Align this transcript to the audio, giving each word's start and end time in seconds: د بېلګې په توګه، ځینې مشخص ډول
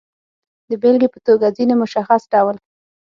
د 0.69 0.71
بېلګې 0.81 1.07
په 1.11 1.19
توګه، 1.27 1.47
ځینې 1.57 1.75
مشخص 1.81 2.21
ډول 2.33 2.55